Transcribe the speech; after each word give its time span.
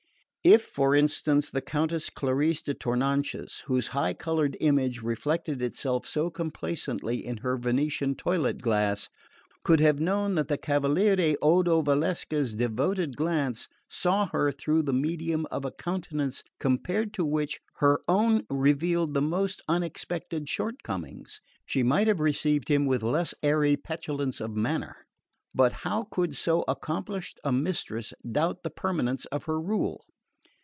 If, 0.43 0.63
for 0.63 0.95
instance, 0.95 1.51
the 1.51 1.61
Countess 1.61 2.09
Clarice 2.09 2.63
di 2.63 2.73
Tournanches, 2.73 3.61
whose 3.67 3.89
high 3.89 4.15
coloured 4.15 4.57
image 4.59 5.03
reflected 5.03 5.61
itself 5.61 6.07
so 6.07 6.31
complacently 6.31 7.23
in 7.23 7.37
her 7.37 7.57
Venetian 7.59 8.15
toilet 8.15 8.59
glass, 8.59 9.07
could 9.63 9.79
have 9.81 9.99
known 9.99 10.33
that 10.33 10.47
the 10.47 10.57
Cavaliere 10.57 11.35
Odo 11.43 11.83
Valsecca's 11.83 12.55
devoted 12.55 13.15
glance 13.15 13.67
saw 13.87 14.25
her 14.31 14.51
through 14.51 14.81
the 14.81 14.93
medium 14.93 15.45
of 15.51 15.63
a 15.63 15.69
countenance 15.69 16.41
compared 16.59 17.13
to 17.13 17.23
which 17.23 17.59
her 17.75 17.99
own 18.07 18.41
revealed 18.49 19.13
the 19.13 19.21
most 19.21 19.61
unexpected 19.67 20.49
shortcomings, 20.49 21.39
she 21.67 21.83
might 21.83 22.07
have 22.07 22.19
received 22.19 22.67
him 22.67 22.87
with 22.87 23.03
less 23.03 23.35
airy 23.43 23.77
petulance 23.77 24.41
of 24.41 24.55
manner. 24.55 24.95
But 25.53 25.71
how 25.71 26.05
could 26.05 26.33
so 26.35 26.65
accomplished 26.67 27.39
a 27.43 27.51
mistress 27.51 28.11
doubt 28.31 28.63
the 28.63 28.71
permanence 28.71 29.25
of 29.25 29.43
her 29.43 29.61
rule? 29.61 30.03